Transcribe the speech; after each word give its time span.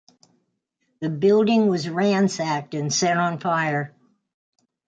The 1.01 1.11
building 1.11 1.67
was 1.67 1.87
ransacked 1.87 2.73
and 2.73 2.91
set 2.91 3.17
on 3.17 3.37
fire. 3.39 3.93